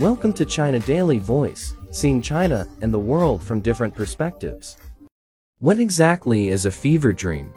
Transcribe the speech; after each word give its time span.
Welcome 0.00 0.32
to 0.34 0.44
China 0.44 0.78
Daily 0.78 1.18
Voice, 1.18 1.74
seeing 1.90 2.22
China 2.22 2.68
and 2.82 2.94
the 2.94 2.98
world 3.00 3.42
from 3.42 3.58
different 3.58 3.96
perspectives. 3.96 4.76
What 5.58 5.80
exactly 5.80 6.50
is 6.50 6.66
a 6.66 6.70
fever 6.70 7.12
dream? 7.12 7.52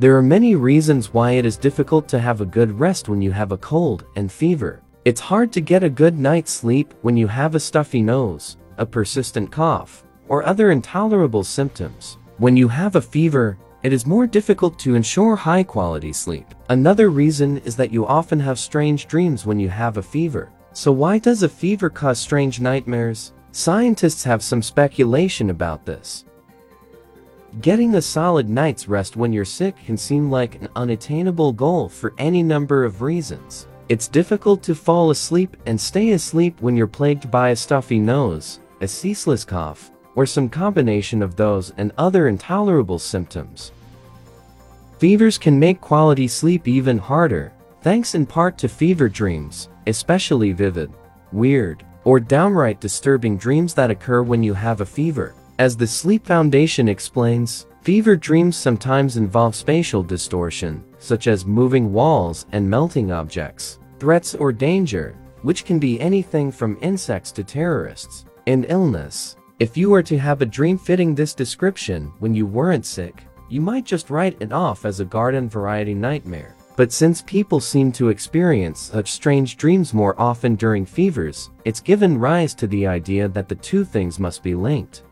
There 0.00 0.16
are 0.16 0.22
many 0.22 0.56
reasons 0.56 1.14
why 1.14 1.32
it 1.32 1.46
is 1.46 1.56
difficult 1.56 2.08
to 2.08 2.18
have 2.18 2.40
a 2.40 2.44
good 2.44 2.80
rest 2.80 3.08
when 3.08 3.22
you 3.22 3.30
have 3.30 3.52
a 3.52 3.58
cold 3.58 4.04
and 4.16 4.32
fever. 4.32 4.82
It's 5.04 5.20
hard 5.20 5.52
to 5.52 5.60
get 5.60 5.84
a 5.84 5.88
good 5.88 6.18
night's 6.18 6.50
sleep 6.50 6.92
when 7.02 7.16
you 7.16 7.28
have 7.28 7.54
a 7.54 7.60
stuffy 7.60 8.02
nose, 8.02 8.56
a 8.78 8.84
persistent 8.84 9.52
cough, 9.52 10.02
or 10.26 10.44
other 10.44 10.72
intolerable 10.72 11.44
symptoms. 11.44 12.18
When 12.38 12.56
you 12.56 12.66
have 12.66 12.96
a 12.96 13.00
fever, 13.00 13.56
it 13.84 13.92
is 13.92 14.04
more 14.04 14.26
difficult 14.26 14.80
to 14.80 14.96
ensure 14.96 15.36
high-quality 15.36 16.12
sleep. 16.12 16.46
Another 16.70 17.08
reason 17.08 17.58
is 17.58 17.76
that 17.76 17.92
you 17.92 18.04
often 18.04 18.40
have 18.40 18.58
strange 18.58 19.06
dreams 19.06 19.46
when 19.46 19.60
you 19.60 19.68
have 19.68 19.96
a 19.96 20.02
fever. 20.02 20.50
So 20.74 20.90
why 20.90 21.18
does 21.18 21.44
a 21.44 21.48
fever 21.48 21.88
cause 21.88 22.18
strange 22.18 22.60
nightmares? 22.60 23.32
Scientists 23.52 24.24
have 24.24 24.42
some 24.42 24.60
speculation 24.60 25.50
about 25.50 25.86
this. 25.86 26.24
Getting 27.60 27.94
a 27.94 28.02
solid 28.02 28.48
night's 28.48 28.88
rest 28.88 29.16
when 29.16 29.32
you're 29.32 29.44
sick 29.44 29.76
can 29.86 29.96
seem 29.96 30.32
like 30.32 30.56
an 30.56 30.68
unattainable 30.74 31.52
goal 31.52 31.88
for 31.88 32.12
any 32.18 32.42
number 32.42 32.84
of 32.84 33.02
reasons. 33.02 33.68
It's 33.88 34.08
difficult 34.08 34.64
to 34.64 34.74
fall 34.74 35.10
asleep 35.10 35.56
and 35.66 35.80
stay 35.80 36.10
asleep 36.10 36.60
when 36.60 36.76
you're 36.76 36.88
plagued 36.88 37.30
by 37.30 37.50
a 37.50 37.56
stuffy 37.56 38.00
nose, 38.00 38.58
a 38.80 38.88
ceaseless 38.88 39.44
cough, 39.44 39.92
or 40.16 40.26
some 40.26 40.48
combination 40.48 41.22
of 41.22 41.36
those 41.36 41.72
and 41.76 41.92
other 41.98 42.26
intolerable 42.26 42.98
symptoms. 42.98 43.70
Fevers 44.98 45.38
can 45.38 45.56
make 45.56 45.80
quality 45.80 46.26
sleep 46.26 46.66
even 46.66 46.98
harder, 46.98 47.52
thanks 47.82 48.16
in 48.16 48.26
part 48.26 48.58
to 48.58 48.68
fever 48.68 49.08
dreams, 49.08 49.68
especially 49.86 50.52
vivid, 50.52 50.92
weird, 51.32 51.84
or 52.04 52.20
downright 52.20 52.80
disturbing 52.80 53.36
dreams 53.36 53.74
that 53.74 53.90
occur 53.90 54.22
when 54.22 54.42
you 54.42 54.54
have 54.54 54.80
a 54.80 54.86
fever. 54.86 55.34
As 55.58 55.76
the 55.76 55.86
Sleep 55.86 56.26
Foundation 56.26 56.88
explains, 56.88 57.66
fever 57.82 58.16
dreams 58.16 58.56
sometimes 58.56 59.16
involve 59.16 59.54
spatial 59.54 60.02
distortion, 60.02 60.84
such 60.98 61.26
as 61.26 61.46
moving 61.46 61.92
walls 61.92 62.46
and 62.52 62.68
melting 62.68 63.12
objects, 63.12 63.78
threats 63.98 64.34
or 64.34 64.52
danger, 64.52 65.16
which 65.42 65.64
can 65.64 65.78
be 65.78 66.00
anything 66.00 66.50
from 66.50 66.78
insects 66.80 67.30
to 67.32 67.44
terrorists, 67.44 68.24
and 68.46 68.66
illness. 68.68 69.36
If 69.60 69.76
you 69.76 69.90
were 69.90 70.02
to 70.02 70.18
have 70.18 70.42
a 70.42 70.46
dream 70.46 70.76
fitting 70.76 71.14
this 71.14 71.34
description 71.34 72.12
when 72.18 72.34
you 72.34 72.46
weren't 72.46 72.84
sick, 72.84 73.22
you 73.48 73.60
might 73.60 73.84
just 73.84 74.10
write 74.10 74.36
it 74.40 74.52
off 74.52 74.84
as 74.84 75.00
a 75.00 75.04
garden 75.04 75.48
variety 75.48 75.94
nightmare. 75.94 76.56
But 76.76 76.90
since 76.92 77.22
people 77.22 77.60
seem 77.60 77.92
to 77.92 78.08
experience 78.08 78.80
such 78.80 79.12
strange 79.12 79.56
dreams 79.56 79.94
more 79.94 80.20
often 80.20 80.56
during 80.56 80.84
fevers, 80.84 81.50
it's 81.64 81.80
given 81.80 82.18
rise 82.18 82.52
to 82.56 82.66
the 82.66 82.86
idea 82.86 83.28
that 83.28 83.48
the 83.48 83.54
two 83.54 83.84
things 83.84 84.18
must 84.18 84.42
be 84.42 84.56
linked. 84.56 85.04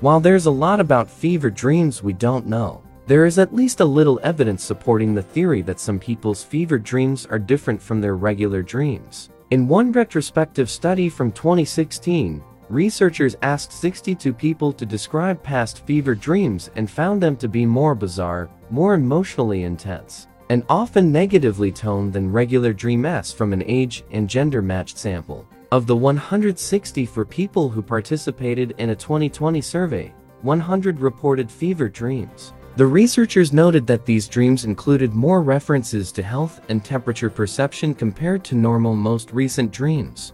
While 0.00 0.20
there's 0.20 0.46
a 0.46 0.50
lot 0.50 0.80
about 0.80 1.10
fever 1.10 1.48
dreams 1.48 2.02
we 2.02 2.12
don't 2.12 2.46
know, 2.46 2.82
there 3.06 3.24
is 3.24 3.38
at 3.38 3.54
least 3.54 3.80
a 3.80 3.84
little 3.84 4.20
evidence 4.22 4.62
supporting 4.62 5.14
the 5.14 5.22
theory 5.22 5.62
that 5.62 5.80
some 5.80 5.98
people's 5.98 6.42
fever 6.42 6.78
dreams 6.78 7.24
are 7.26 7.38
different 7.38 7.80
from 7.80 8.00
their 8.00 8.16
regular 8.16 8.62
dreams. 8.62 9.30
In 9.50 9.68
one 9.68 9.92
retrospective 9.92 10.68
study 10.68 11.08
from 11.08 11.32
2016, 11.32 12.42
Researchers 12.70 13.36
asked 13.42 13.72
62 13.72 14.32
people 14.32 14.72
to 14.72 14.86
describe 14.86 15.42
past 15.42 15.84
fever 15.84 16.14
dreams 16.14 16.70
and 16.76 16.90
found 16.90 17.22
them 17.22 17.36
to 17.36 17.46
be 17.46 17.66
more 17.66 17.94
bizarre, 17.94 18.48
more 18.70 18.94
emotionally 18.94 19.64
intense, 19.64 20.28
and 20.50 20.64
often 20.68 21.10
negatively 21.10 21.72
toned 21.72 22.12
than 22.12 22.32
regular 22.32 22.72
dreams 22.72 23.32
from 23.32 23.52
an 23.52 23.62
age 23.66 24.04
and 24.10 24.28
gender 24.28 24.62
matched 24.62 24.98
sample. 24.98 25.46
Of 25.72 25.86
the 25.86 25.96
164 25.96 27.24
people 27.24 27.68
who 27.68 27.82
participated 27.82 28.74
in 28.78 28.90
a 28.90 28.96
2020 28.96 29.60
survey, 29.60 30.12
100 30.42 31.00
reported 31.00 31.50
fever 31.50 31.88
dreams. 31.88 32.52
The 32.76 32.86
researchers 32.86 33.52
noted 33.52 33.86
that 33.86 34.04
these 34.04 34.28
dreams 34.28 34.64
included 34.64 35.14
more 35.14 35.42
references 35.42 36.10
to 36.12 36.22
health 36.22 36.60
and 36.68 36.84
temperature 36.84 37.30
perception 37.30 37.94
compared 37.94 38.44
to 38.44 38.56
normal 38.56 38.94
most 38.94 39.32
recent 39.32 39.70
dreams. 39.70 40.32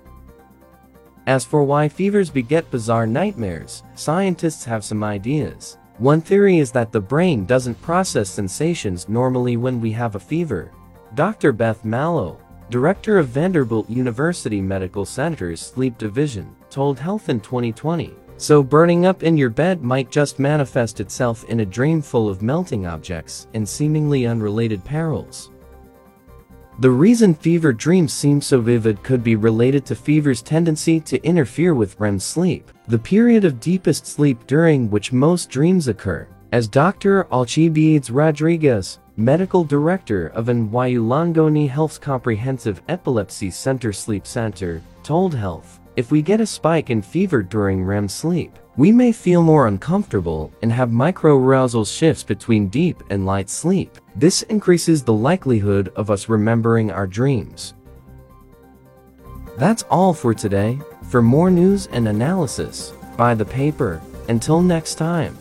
As 1.26 1.44
for 1.44 1.62
why 1.62 1.88
fevers 1.88 2.30
beget 2.30 2.70
bizarre 2.70 3.06
nightmares, 3.06 3.82
scientists 3.94 4.64
have 4.64 4.84
some 4.84 5.04
ideas. 5.04 5.76
One 6.00 6.22
theory 6.22 6.56
is 6.56 6.72
that 6.72 6.92
the 6.92 7.00
brain 7.00 7.44
doesn't 7.44 7.82
process 7.82 8.30
sensations 8.30 9.06
normally 9.06 9.58
when 9.58 9.82
we 9.82 9.92
have 9.92 10.14
a 10.14 10.18
fever. 10.18 10.72
Dr. 11.14 11.52
Beth 11.52 11.84
Malow, 11.84 12.38
director 12.70 13.18
of 13.18 13.28
Vanderbilt 13.28 13.90
University 13.90 14.62
Medical 14.62 15.04
Center's 15.04 15.60
Sleep 15.60 15.98
Division, 15.98 16.56
told 16.70 16.98
Health 16.98 17.28
in 17.28 17.38
2020. 17.38 18.14
So 18.38 18.62
burning 18.62 19.04
up 19.04 19.22
in 19.22 19.36
your 19.36 19.50
bed 19.50 19.82
might 19.82 20.10
just 20.10 20.38
manifest 20.38 21.00
itself 21.00 21.44
in 21.44 21.60
a 21.60 21.66
dream 21.66 22.00
full 22.00 22.30
of 22.30 22.40
melting 22.40 22.86
objects 22.86 23.46
and 23.52 23.68
seemingly 23.68 24.24
unrelated 24.24 24.82
perils. 24.82 25.50
The 26.80 26.90
reason 26.90 27.34
fever 27.34 27.74
dreams 27.74 28.10
seem 28.14 28.40
so 28.40 28.58
vivid 28.62 29.02
could 29.02 29.22
be 29.22 29.36
related 29.36 29.84
to 29.84 29.94
fever's 29.94 30.40
tendency 30.40 30.98
to 31.00 31.22
interfere 31.22 31.74
with 31.74 32.00
REM 32.00 32.18
sleep, 32.18 32.70
the 32.88 32.98
period 32.98 33.44
of 33.44 33.60
deepest 33.60 34.06
sleep 34.06 34.46
during 34.46 34.88
which 34.88 35.12
most 35.12 35.50
dreams 35.50 35.88
occur. 35.88 36.26
As 36.52 36.68
Dr. 36.68 37.26
Alcibiades 37.30 38.10
Rodriguez, 38.10 38.98
medical 39.18 39.62
director 39.62 40.28
of 40.28 40.46
NYU 40.46 41.06
Langone 41.06 41.68
Health's 41.68 41.98
Comprehensive 41.98 42.80
Epilepsy 42.88 43.50
Center 43.50 43.92
Sleep 43.92 44.26
Center, 44.26 44.80
told 45.02 45.34
Health, 45.34 45.80
if 45.96 46.10
we 46.10 46.22
get 46.22 46.40
a 46.40 46.46
spike 46.46 46.88
in 46.88 47.02
fever 47.02 47.42
during 47.42 47.84
REM 47.84 48.08
sleep, 48.08 48.58
we 48.76 48.92
may 48.92 49.12
feel 49.12 49.42
more 49.42 49.66
uncomfortable 49.66 50.52
and 50.62 50.72
have 50.72 50.90
microarousal 50.90 51.86
shifts 51.86 52.22
between 52.22 52.68
deep 52.68 53.02
and 53.10 53.26
light 53.26 53.50
sleep. 53.50 53.98
This 54.16 54.42
increases 54.42 55.02
the 55.02 55.12
likelihood 55.12 55.92
of 55.96 56.10
us 56.10 56.28
remembering 56.28 56.90
our 56.90 57.06
dreams. 57.06 57.74
That's 59.58 59.82
all 59.84 60.14
for 60.14 60.32
today. 60.32 60.78
For 61.10 61.20
more 61.20 61.50
news 61.50 61.86
and 61.88 62.08
analysis, 62.08 62.92
buy 63.16 63.34
the 63.34 63.44
paper. 63.44 64.00
Until 64.28 64.62
next 64.62 64.94
time. 64.94 65.36